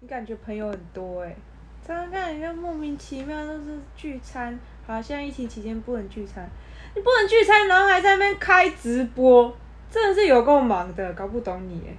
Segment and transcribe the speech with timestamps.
[0.00, 1.36] 你感觉朋友很多哎、
[1.84, 6.48] 常常看人家莫名其妙都是聚餐，好像疫情期间不能聚餐，
[6.94, 9.52] 你不能聚餐，然后还在那边开直播，
[9.90, 11.96] 真的是有够忙的，搞不懂你哎、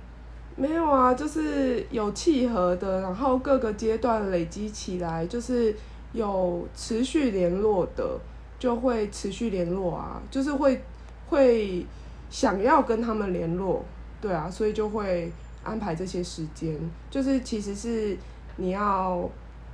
[0.56, 5.76] 没有啊，就是有契合的，然后各个阶段累积起来，就是
[6.14, 8.18] 有持续联络的，
[8.58, 10.82] 就会持续联络啊，就是会
[11.28, 11.86] 会
[12.30, 13.84] 想要跟他们联络，
[14.22, 15.30] 对啊，所以就会
[15.70, 16.76] 安排这些时间，
[17.10, 18.18] 就是其实是
[18.58, 19.30] 你要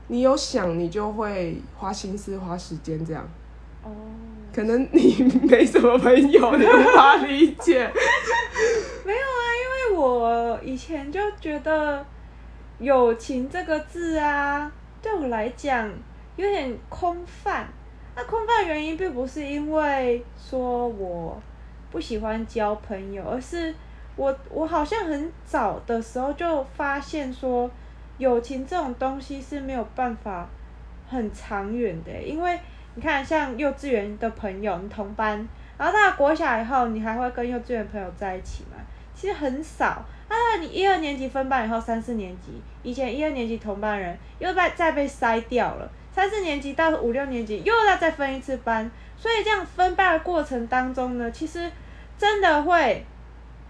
[0.08, 3.28] 你有想，你就会花心思花时间这样。
[3.84, 3.92] 哦，
[4.54, 7.90] 可能你没什么朋友，你无法理解。
[9.06, 12.06] 没有啊，因为我以前就觉得
[12.80, 14.72] 友情这个字啊，
[15.02, 15.90] 对我来讲
[16.36, 17.68] 有点空泛。
[18.16, 21.42] 那空泛的原因并不是因为说我
[21.92, 23.74] 不喜欢交朋友，而是
[24.16, 27.70] 我我好像很早的时候就发现说，
[28.18, 30.48] 友情这种东西是没有办法
[31.08, 32.60] 很长远的，因为
[32.96, 38.78] 你看像幼稚园的朋友，你同班，然后到了国小以后，你还会跟幼稚园朋友在一起吗？
[39.14, 40.06] 其实很少。
[40.28, 51.72] 啊，你一二年级分班以后，三四年级，以前一二年级同班人又被再被筛掉了，三四年级到五六年级又要再分一次班，所以这样分班的过程当中呢，其实
[52.18, 53.06] 真的会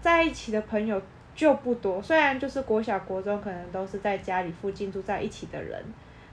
[0.06, 1.02] 在一起的朋友
[1.34, 2.00] 就不多。
[2.00, 5.84] 虽然就是国小、国中可能都是在家里附近住在一起的人，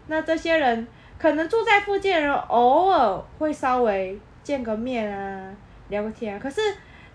[0.07, 5.52] 那这些人可能住在附近的人偶尔会稍微见个面啊，
[5.89, 6.61] 聊个天啊，可是。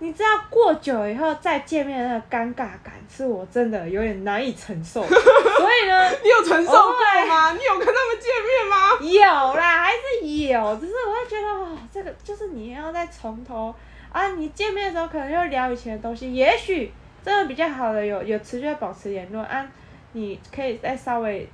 [0.01, 5.03] 你知道过久以后再见面的那个尴尬感，是我真的有点难以承受。
[5.11, 6.93] 所以呢，你有承受过
[7.29, 7.51] 吗？
[7.51, 8.77] 你有跟他们见面吗？
[9.01, 13.75] 有啦，还是有，只是我会觉得哦，这个就是你要再从头
[14.11, 16.91] 啊，你见面的时候可能就聊以前的东西，也许
[17.25, 19.67] 真的比较好的有有持续的保持联络啊，
[20.13, 21.49] 你可以再稍微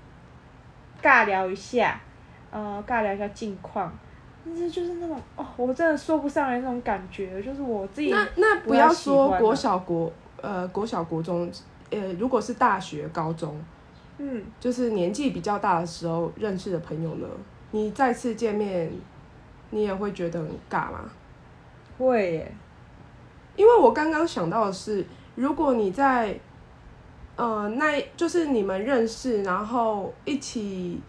[1.03, 2.01] 尬聊一下，
[2.51, 3.93] 呃，尬聊一下近况。
[4.47, 10.13] 但是就是那种哦，我真的说不上来那种感觉，就是我自己那那不要说国小国
[10.43, 11.51] 呃国小国中，
[11.91, 13.59] 呃如果是大学高中，
[14.19, 17.27] 嗯，就是年纪比较大的时候认识的朋友呢，
[17.71, 18.93] 你再次见面，
[19.71, 21.11] 你也会觉得很尬吗？
[21.99, 22.55] 会耶，
[23.57, 26.39] 因为我刚刚想到的是，如果你在
[27.37, 31.01] 呃那就是你们认识，然后一起。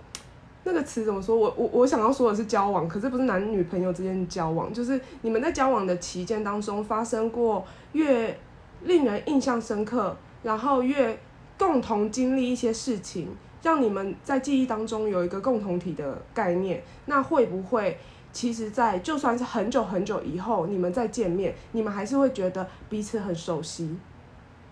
[0.67, 1.35] 那个词怎么说？
[1.35, 8.35] 我我我想要说的是交往，可是不是男女朋友之间的交往，就是你们在交往的期间当中发生过越
[8.81, 11.15] 令人印象深刻，然后越
[11.55, 13.27] 共同经历一些事情，
[13.61, 16.81] 让你们在记忆当中有一个共同体的概念。
[17.05, 17.95] 那会不会
[18.35, 23.97] 其实，在就算是很久很久以后，你们再见面，你们还是会觉得彼此很熟悉？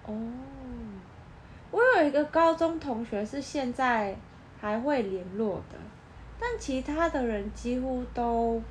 [0.05, 0.13] 哦，
[1.71, 4.13] 我有一个高中同学是现在
[4.59, 5.77] 还会联络的，
[6.37, 8.61] 但其他的人几乎都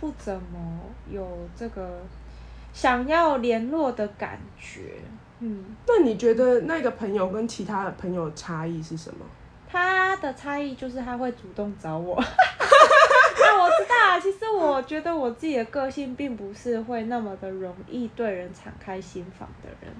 [0.00, 2.00] 不怎么有这个
[2.72, 4.94] 想要联络的感觉。
[5.40, 9.26] 嗯，那你觉得那个朋友跟其他的朋友差异是什么？
[9.68, 12.18] 他的差异就是他会主动找我。
[14.18, 19.92] 其实我觉得我自己的个性并不是会那么的容易对人敞开心房的人，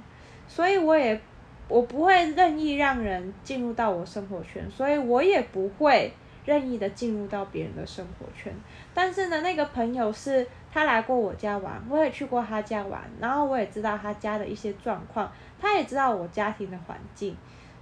[0.48, 1.20] 所以我也
[1.68, 6.12] 我不会任意让人进入到我生活圈，所以我也不会
[6.44, 8.52] 任意的进入到别人的生活圈。
[8.92, 15.30] 但是呢，那个朋友是他来过我家玩，我也去过他家玩，然后我也知道他家的一些状况，
[15.60, 17.36] 他也知道我家庭的环境，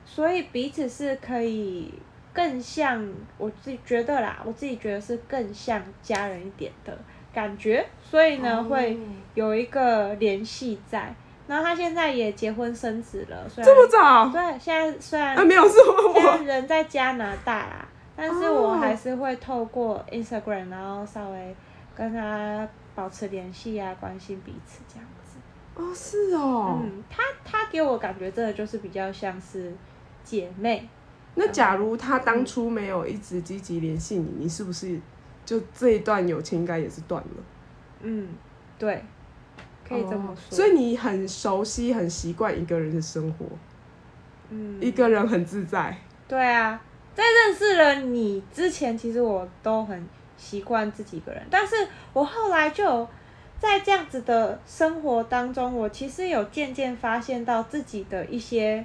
[0.05, 1.93] 所以彼此是可以
[2.33, 3.07] 更像
[3.39, 6.97] 我自己觉得啦，我自己觉得是更像家人一点的
[7.33, 8.99] 感觉，所以呢、哦会
[9.35, 11.15] 有一个联系在。
[11.49, 14.29] 然后他现在也结婚生子了，虽然这么早？
[14.29, 21.57] 对，现在虽然啊，没有是我人在加拿大啦，但是哦我还是会透过 Instagram，然后稍微
[21.97, 25.39] 跟他保持联系啊，关心彼此这样子。
[25.75, 26.79] 哦，是哦。
[26.81, 29.73] 嗯，他他给我感觉真的就是比较像是
[30.23, 30.89] 姐妹。
[31.35, 35.01] 那假如他当初没有一直积极联系你，你是不是
[35.45, 37.43] 就这一段友情应该也是断了？
[38.03, 38.29] 嗯，
[38.79, 39.05] 对，
[39.89, 40.57] 可以这么哦说。
[40.57, 43.47] 所以你很熟悉、很习惯一个人的生活，
[44.51, 45.97] 嗯，一个人很自在。
[46.27, 46.81] 对啊，
[47.15, 50.07] 在认识了你之前，其实我都很
[50.37, 51.75] 习惯自己一个人，但是
[52.13, 53.07] 我后来就
[53.59, 58.85] 在这样子的生活当中，我其实有渐渐发现到自己的一些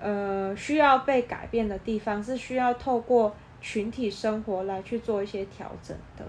[0.00, 6.24] 呃需要被改变的地方，是需要透过群体生活来去做一些调整的。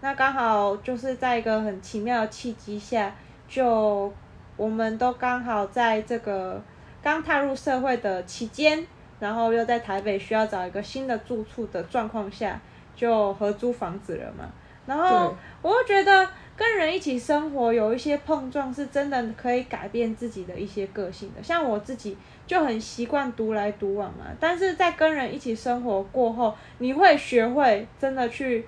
[0.00, 3.14] 那刚好就是在一个很奇妙的契机下，
[3.48, 4.12] 就
[4.56, 6.62] 我们都刚好在这个
[7.02, 8.86] 刚踏入社会的期间，
[9.18, 12.60] 然后又在台北需要找一个新的住处的状况下，
[12.94, 14.50] 就合租房子了嘛。
[14.86, 21.42] 然后我又觉得跟人一起生活有一些碰撞，是真的可以改变自己的一些个性的。
[21.42, 22.16] 像我自己
[22.46, 28.64] 就很习惯独来独往嘛，但是在跟人一起生活过后，你会学会真的去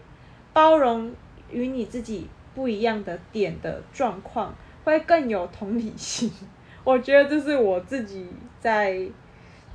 [0.52, 1.12] 包容
[1.50, 4.54] 与你自己不一样的点的状况，
[4.84, 6.32] 会更有同理心。
[6.82, 8.26] 我觉得这是我自己
[8.58, 8.98] 在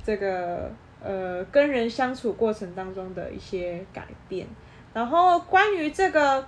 [0.02, 0.70] 这个
[1.02, 4.46] 呃跟人相处过程当中的一些改变。
[4.94, 6.44] 然后关于这个，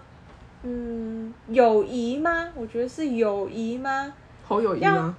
[0.63, 2.51] 嗯，友谊吗？
[2.55, 4.13] 我觉得是友谊吗？
[4.45, 5.17] 好友谊要吗？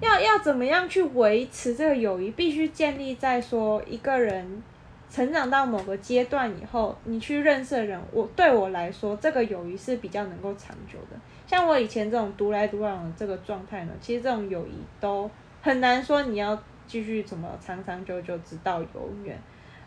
[0.00, 2.30] 要要怎么样去维持这个友谊？
[2.32, 4.62] 必须建立在说一个人
[5.08, 11.16] 成长到某个阶段以后，你去认识的人，我对我来说，这个友谊是比较能够长久的。
[11.46, 15.30] 像我以前这种独来独往的这个状态呢，其实这种友谊都
[15.62, 19.40] 很难说你要继续怎么长长久久直到永远。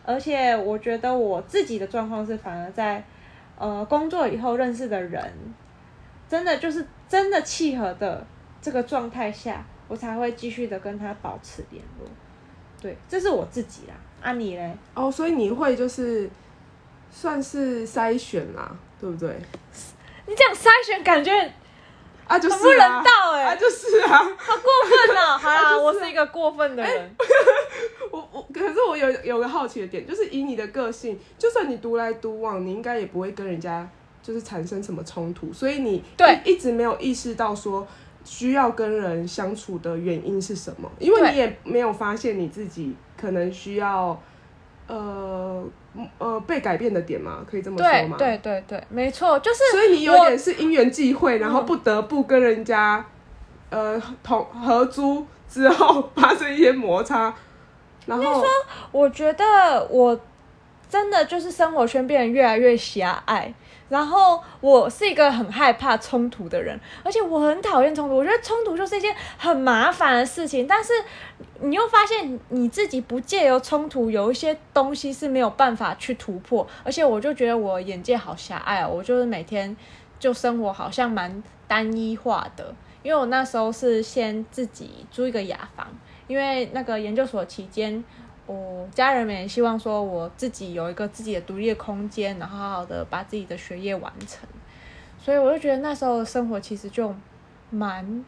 [0.10, 3.04] 而且我觉得我自己的状况是，反而在
[3.60, 5.32] 呃工作以后认识的人，
[6.28, 8.26] 真的就是真的契合的
[8.60, 12.10] 这个状态下，我才会继续的跟他保持联络。
[12.82, 13.94] 对，这是我自己啦。
[14.20, 14.76] 啊，你嘞？
[14.96, 16.28] 哦，所以你会就是
[17.12, 19.40] 算是筛选啦，对不对？
[20.26, 21.32] 你这样筛选，感觉
[22.30, 24.18] 啊，就是很不人啊，道哎、啊，就是啊。
[24.38, 24.72] 好过
[25.08, 25.36] 分啊！
[25.42, 27.16] 好啦，就是我是一个过分的人。
[28.12, 33.88] 我我可是我有有个好奇的点，就是以你的个性，就算你独来独往，你应该也不会跟人家
[34.22, 37.88] 就是产生什么冲突，所以你对一一直没有意识到说
[38.24, 44.22] 需要跟人相处的原因是什么，因为你也没有发现你自己可能需要
[44.90, 45.64] 呃
[46.18, 48.18] 呃被改变的点嘛，可以这么说对吗？
[48.18, 53.06] 对对对，没错，就是所以你有点是因缘际会，然后嗯不得不跟人家
[53.70, 57.34] 呃同合租之后发生一些摩擦，
[58.08, 58.44] 然后
[58.92, 60.20] 我觉得我
[60.90, 63.54] 真的就是生活圈变得越来越狭隘，
[63.90, 68.16] 然后我是一个很害怕冲突的人，而且我很讨厌冲突。
[68.16, 70.94] 我觉得冲突就是一件很麻烦的事情，但是
[71.62, 79.76] 你又发现你自己不借由冲突，有一些东西是没有办法去突破，而且我就觉得我眼界好狭隘哦，我就是每天
[80.20, 85.88] 就生活好像蛮单一化的，因为我那时候是先自己租一个雅房。
[86.28, 88.04] 因为那个研究所期间，
[88.50, 94.50] 我家人们也希望说我自己有一个自己的独立的空间，然后好好的把自己的学业完成。
[95.20, 97.14] 所以我就觉得那时候的生活其实就
[97.70, 98.26] 蛮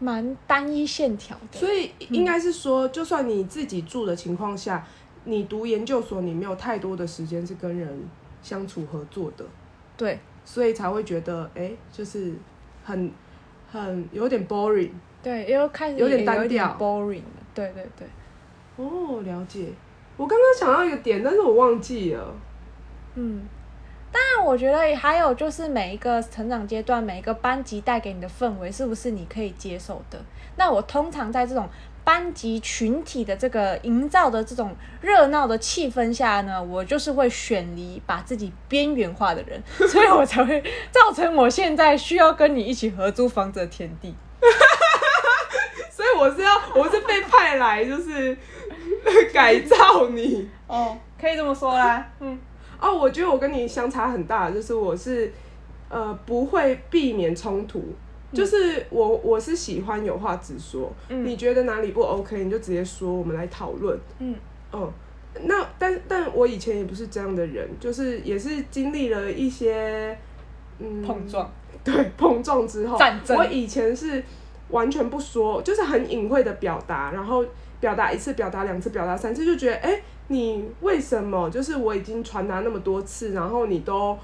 [0.00, 1.60] 蛮单一线条的。
[1.60, 4.84] 所以应该是说，就算你自己住的情况下，
[5.22, 8.08] 你读研究所，你没有太多的时间是跟人
[8.42, 9.44] 相处合作的，
[9.96, 12.34] 对所以才会觉得哎、就是
[12.82, 13.12] 很
[13.70, 14.90] 很有点 boring。
[15.22, 17.22] 对，又开始有点单调 boring。
[17.54, 18.08] 对对对，
[18.76, 19.68] 哦，了解。
[20.16, 22.34] 我刚刚想到一个点，但是我忘记了。
[23.14, 23.46] 嗯。
[24.12, 30.24] 当然，我觉得还有就是每一个成长阶段，每一个班级带给你的氛围，是不是你可以接受的？
[30.56, 31.68] 那我通常在这种
[32.04, 40.62] 班级群体的这个营造的这种热闹的气氛下呢，我就是会选离把自己边缘化的人， 所以我才会
[40.92, 44.14] 造成我现在需要跟你一起合租房子的田地。
[45.90, 48.36] 所以我是要，我是被派来就是
[49.32, 50.48] 改造你。
[50.66, 52.06] 哦，可以这么说啦。
[52.20, 52.38] 嗯，
[52.80, 55.32] 哦，我觉得我跟你相差很大，就是我是
[55.88, 57.82] 呃不会避免冲突，
[58.32, 61.24] 就是我我是喜欢有话直说，嗯。
[61.24, 63.98] 你觉得哪里不 OK，你就直接说，我们来讨论。
[64.18, 64.34] 嗯。
[64.72, 64.92] 嗯，
[65.42, 70.16] 那但但我以前也不是这样的人，就是也是经历了一些
[70.80, 71.48] 嗯碰撞，
[71.84, 73.36] 对碰撞之后，战争。
[73.36, 74.20] 我以前是
[74.70, 77.44] 完全不说，就是很隐晦的表达，然后
[77.84, 84.16] 表达一次、表达两次、表达三次，就觉得哎、诶你为什么就是我已经传达那么多次，然后你都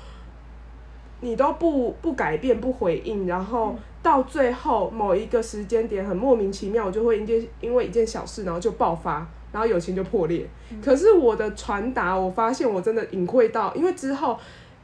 [1.20, 9.28] 你都不不改变、不回应，然后到最后某一个时间点很莫名其妙，我就会因件因为一件小事，然后就爆发。
[9.52, 10.48] 然后友情就破裂，
[10.80, 14.38] 可是我的传达，我发现我真的隐晦到，因为之后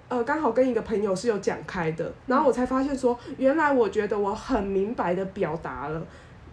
[0.08, 6.02] 呃，刚好跟一个朋友是有讲开的，然后我才发现说，原来我觉得我很明白的表达了。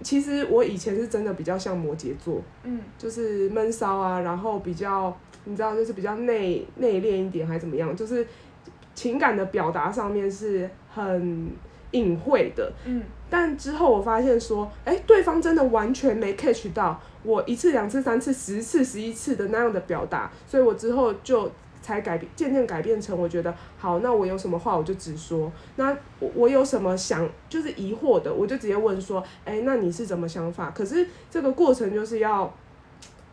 [0.01, 8.25] 其实我以前是真的比较像摩羯座，嗯就是闷骚啊，然后比较你知道，就是比较内内敛一点，还怎么样，就是
[8.95, 11.49] 情感的表达上面是很
[11.91, 12.71] 隐晦的。
[12.85, 21.51] 嗯但之后我发现说，哎、对方真的完全没 catch 到我一次、两次、三次、十次、十一次的那样的表达，所以我之后就
[21.83, 30.71] 才改变，渐渐改变成我觉得好，那我有什么话我就直说，那我我有什么想就是疑惑的，我就直接问说，哎、那你是怎么想法？
[30.71, 32.51] 可是这个过程就是要。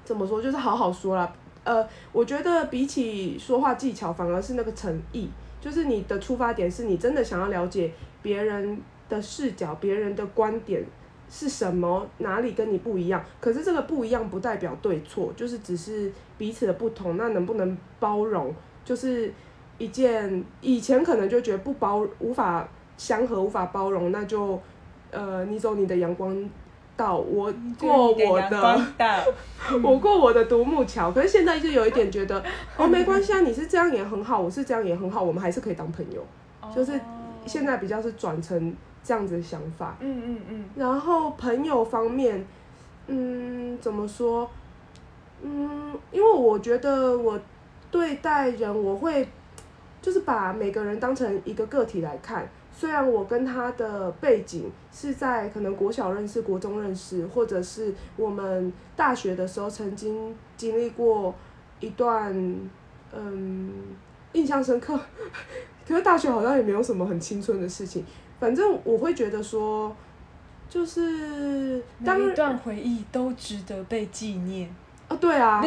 [0.03, 1.33] 怎么说，就是好好说了。
[1.63, 5.31] 呃，我觉得比起说话技巧，反而是那个诚意，
[5.61, 10.85] 就是你的出发点是你真的想要了解别人的视角、别人的观点
[11.31, 13.25] 是什么，哪里跟你不一样。
[13.41, 17.17] 可是这个不一样不代表对错，就是只是彼此的不同。
[17.17, 18.53] 那能不能包容，
[18.85, 19.33] 就是
[19.79, 22.69] 一件以前可能就觉得不包无法
[22.99, 24.61] 相合、无法包容，那就
[25.11, 26.51] 呃你走你的阳光
[26.97, 28.81] 道，我过我的。
[29.85, 32.43] 我过我的独木桥，可是现在就有一点觉得，
[32.77, 36.21] 哦，没关系啊，你是这样也很好，我是这样也很好，我们还是可以当朋友。
[36.75, 36.99] 就是
[37.47, 39.97] 现在比较是转成这样子的想法。
[40.01, 40.65] 嗯嗯嗯。
[40.77, 42.47] 然后朋友方面，
[43.07, 44.49] 嗯，怎么说？
[45.43, 47.41] 嗯，因为我觉得我
[47.91, 49.27] 对待人，我会
[50.03, 52.49] 就是把每个人当成一个个体来看。
[52.73, 61.35] 虽然我跟他的背景是在可能国小认识、国中认识，或者是我们大学的时候曾经经历过
[61.81, 62.33] 一段
[63.13, 63.73] 嗯
[64.33, 64.99] 印象深刻，
[65.87, 68.05] 可是大学好像也没有什么很青春的事情。
[68.41, 69.95] 反正我会觉得说，
[70.69, 74.69] 就是每一段回忆都值得被纪念
[75.07, 75.17] 啊！
[75.17, 75.63] 对啊，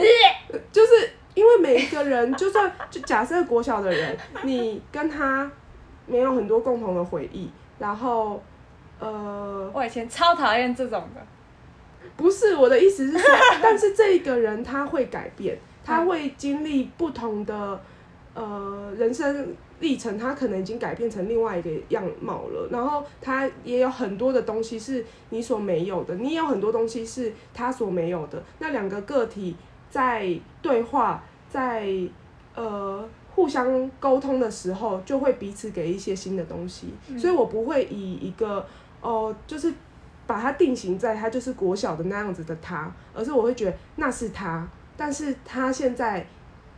[0.72, 5.50] 就是因为每一个人，就算就假设国小的人，你跟他。
[6.06, 7.50] 没有很多共同的回忆，
[7.80, 8.44] 然后，
[9.00, 11.22] 呃，我以前超讨厌这种的。
[12.18, 17.82] 不是我的意思是说， 但是这一个人他会改变，他会经历不同的
[18.34, 22.68] 呃人生历程，他可能已经改变成另外一个样貌了。
[22.72, 28.44] 然后他也有很多的东西是你所没有的，你也有很多东西是他所没有的。
[28.60, 29.56] 那两个个体
[29.90, 31.88] 在对话，在
[32.56, 33.08] 呃。
[33.36, 38.64] 互相沟通的时候，就会彼此给一些新的东西，所以我不会以一个
[39.02, 39.74] 哦，就是
[40.28, 46.24] 把它定型在他就是国小的那样子的他，而是我会觉得那是他，但是他现在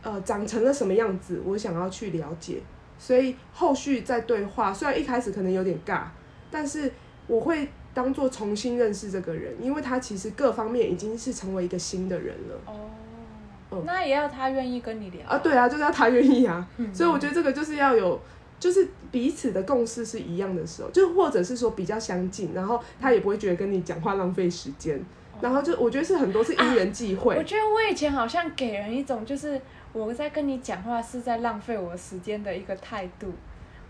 [0.06, 2.62] 呃长成了什么样子，我想要去了解，
[2.96, 6.04] 所以后续再对话，虽然一开始可能有点尬，
[6.48, 6.92] 但是
[7.26, 12.60] 我会当做重新认识这个人，因为他其实各方面已经是成为一个新的人了。
[12.66, 13.82] 哦。
[13.84, 15.28] 那也要他愿意跟你聊。
[15.28, 18.18] 啊，对啊，就是要他愿意啊，所以我觉得这个就是要有，
[18.60, 24.98] 就是彼此的共识是一样的时候，就或者是说比较相近，然后他也不会觉得跟你讲话浪费时间，
[25.40, 27.36] 然后就我觉得是很多是因缘际会。
[27.36, 29.60] 我觉得我以前好像给人一种就是
[30.04, 33.32] 我在跟你讲话是在浪费我时间的一个态度，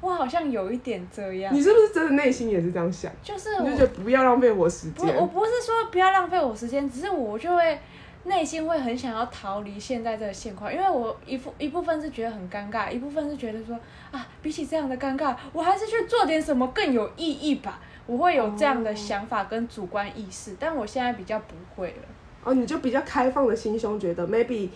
[0.01, 1.55] 我好像有一点这样。
[1.55, 3.11] 你是不是真的内心也是这样想？
[3.23, 5.15] 就是我就觉得不要浪费我时间。
[5.17, 7.79] 我不是说不要浪费我时间，只是我就会。
[8.25, 13.79] 内心会很想要逃离现在这个现况，因为我一部一部分是觉得很尴尬，一部分是觉得说
[14.11, 17.81] 啊，比起这样的尴尬，我还是去做点什么更有意义吧。
[18.05, 22.03] 我会有这样的想法跟主观意识，但我现在比较不会了。
[22.43, 24.71] 哦，你就比较开放的心胸，觉得 maybe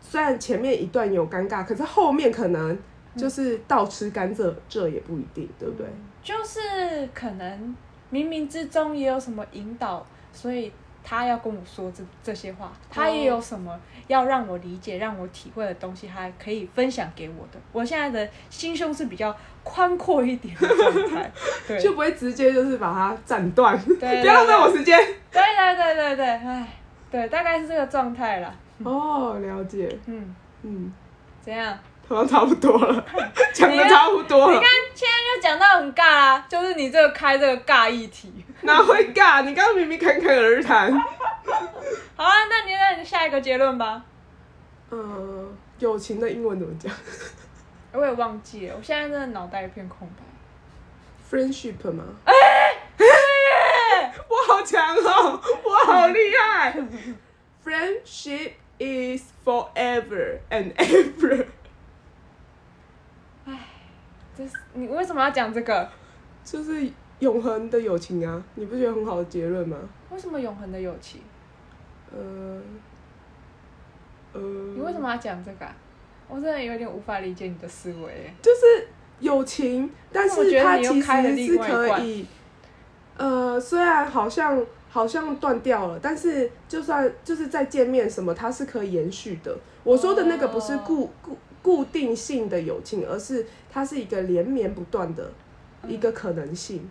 [0.00, 2.76] 虽然前面一段有尴尬，可是后面可能
[3.16, 5.86] 就是倒吃甘蔗，这也不一定，对不对？
[6.22, 7.76] 就是可能
[8.12, 10.72] 冥冥之中也有什么引导，所以。
[11.02, 13.74] 他要跟我说这这些话，他也有什么
[14.06, 17.58] 要让我理解、让我体会的东西，他可以分享给我的。
[17.72, 21.32] 我现在的心胸是比较宽阔一点的状态，
[21.66, 24.94] 对，就不会直接就是把它斩断，不要浪费我时间。
[25.32, 26.68] 对对对对对，哎，
[27.10, 28.54] 对，大概是这个状态了。
[28.84, 29.98] 哦，了解。
[30.06, 30.92] 嗯嗯，
[31.40, 31.78] 怎样？
[32.08, 33.06] 好像差不多了，
[33.54, 34.54] 讲的差不多了。
[34.54, 39.42] 你看，现在就讲到很尬啦，就是你这个开这个尬议题，哪会尬？
[39.42, 40.92] 你刚刚明明侃侃而谈。
[42.16, 44.02] 好啊，那你那你下一个结论吧。
[44.90, 46.92] 嗯，友情的英文怎么讲？
[47.92, 50.24] 我也忘记了，我现在真的脑袋一片空白。
[51.30, 52.02] Friendship 吗？
[52.24, 52.32] 哎，
[52.96, 54.12] 对耶！
[54.28, 56.76] 我好强哦，我好厉害。
[57.64, 61.46] Friendship is forever and ever.
[63.44, 63.58] 唉，
[64.36, 65.88] 这是你为什么要讲这个？
[66.42, 68.42] 就是永恒的友情啊！
[68.54, 69.76] 你不觉得很好的结论吗？
[70.10, 71.20] 为什么永恒的友情？
[72.10, 72.60] 呃，
[74.32, 74.40] 呃。
[74.40, 75.66] 你为什么要讲这个？
[76.28, 78.32] 我真的有点无法理解你的思维。
[78.40, 82.26] 就是友情，但是它其实是可以，
[83.16, 89.56] 呃，虽然好像好像断掉了，但是就算就是再见面什么，它是可以延续的。
[89.84, 91.38] 我说的那个不是固固。
[91.62, 95.30] 固定性的友情，而是它是一个连绵不断的
[95.86, 96.90] 一个可能性，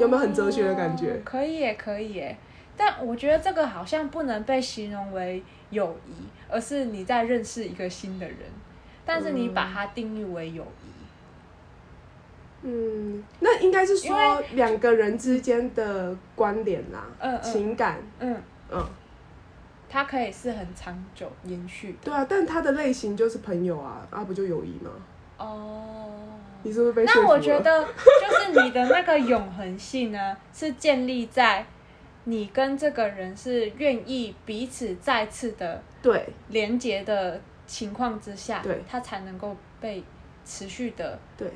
[0.00, 1.16] 有没有很哲学的感觉？
[1.24, 2.36] 可以耶，可以耶。
[2.76, 8.38] 但我觉得这个好像不能被形容为友谊，而是你在认识一个新的人，
[9.04, 10.88] 但是你把它定义为友谊。
[10.88, 10.99] 嗯，
[13.40, 18.36] 那应该是说两个人之间的关联啦，嗯，情感，嗯
[18.70, 18.86] 嗯。
[19.92, 21.98] 它可以是很长久延续的。
[22.04, 24.90] 对啊，但他的类型就是朋友啊，啊不就友谊吗？
[25.36, 26.08] 哦，
[26.62, 27.04] 你是不是被？
[27.04, 31.66] 那我觉得就是你的那个永恒性呢， 是建立在
[32.22, 40.04] 你跟这个人是愿意彼此再次的对连接的情况之下，对它才能够被
[40.44, 41.50] 持续的，对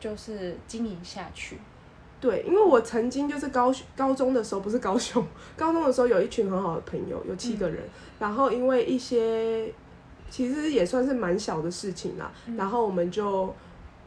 [0.00, 1.58] 就是经营下去。
[2.20, 5.24] 对，因为我曾经就是高高中的时候，不是高雄，
[5.56, 7.82] 高中的时候有一群很好的朋友，有七个人，
[8.18, 9.72] 然后因为一些
[10.30, 13.54] 其实也算是蛮小的事情啦，然后我们就。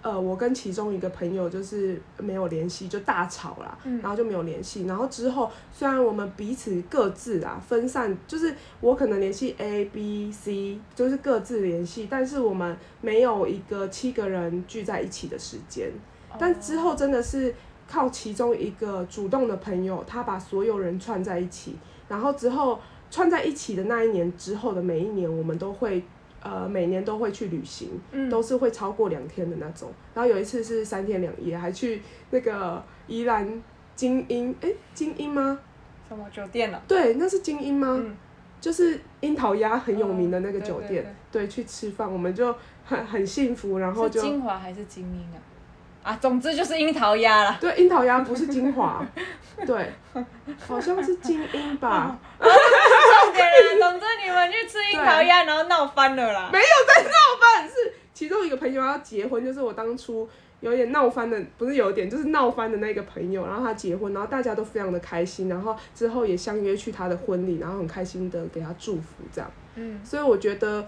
[0.01, 4.85] 呃，我跟其中一个朋友就是没有联系，就大吵啦，然后就没有联系。
[4.85, 15.91] 然后之后虽然我们彼此各自啊分散，就是我可能联系 A、B、C，就是各自联系，但是我们没有一个七个人聚在一起的时间。
[16.39, 17.53] 但之后真的是
[17.87, 21.75] 靠其中一个主动的朋友，他把所有人串在一起，
[22.07, 22.79] 然后之后
[23.11, 26.01] 串在一起的那一年之后的每一年，我们都会。
[26.41, 27.89] 呃，每年都会去旅行，
[28.29, 29.91] 都是会超过两天的那种。
[30.13, 33.61] 然后有一次是三天两夜，还去那个宜兰
[33.95, 35.59] 精英，哎，精英吗？
[36.07, 36.81] 什么酒店啊？
[36.87, 38.01] 对，那是精英吗？
[38.61, 42.53] 就是樱桃鸭很有名的那个酒店，对，去吃饭，我们就
[42.83, 45.39] 很很幸福，然后就精华还是精英啊？
[46.03, 47.57] 啊，总之就是樱桃鸭了。
[47.59, 49.05] 对，樱桃鸭不是精华，
[49.65, 49.91] 对，
[50.57, 52.17] 好像是精英吧。
[53.89, 56.49] 总之你们去吃樱桃鸭，然后闹翻了啦。
[56.53, 57.09] 没有在闹
[57.41, 57.73] 翻，是
[58.13, 60.29] 其中一个朋友要结婚，就是我当初
[60.59, 69.51] 有点闹翻的，不是有点，就是闹翻的那个朋友，然后他结婚，然后大家都非常的开心，然后之后也相约去他的婚礼，然后很开心的给他祝福，这样。
[69.75, 70.85] 嗯，所以我觉得，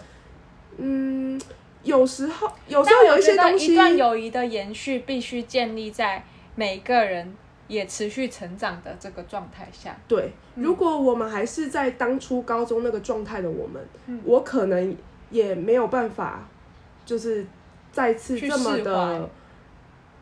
[0.78, 1.42] 嗯。
[1.84, 7.36] 有时候，有时候有一些东西，一段友谊的延续必须建立在每个人
[7.72, 9.96] 也持续成长的这个状态下。
[10.06, 13.82] 对，如果我们还是在当初高中那个状态的我们，
[14.26, 14.98] 我可能
[15.30, 16.46] 也没有办法，
[17.06, 17.46] 就是
[17.94, 19.30] 再次这么的，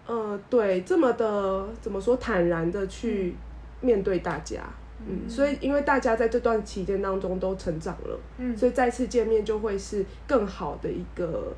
[0.06, 3.34] 呃，对，这么的怎么说坦然的去
[3.82, 4.62] 面对大家。
[5.08, 11.56] 嗯，所以因为大家在这段期间当中都成长了，嗯，所以再次见面就会是更好的一个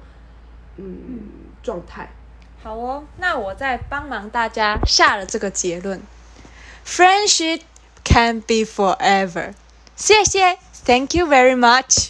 [0.78, 0.86] 嗯。
[1.62, 2.10] 状态。
[2.64, 6.02] 好哦，那我再帮忙大家下了这个结论
[6.86, 7.62] ：Friendship
[8.04, 9.54] can be forever。
[9.96, 12.10] 谢谢，Thank you very much。